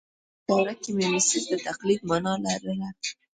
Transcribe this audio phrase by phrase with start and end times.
[0.03, 2.89] اپلاتون په دوره کې میمیسیس د تقلید مانا لرله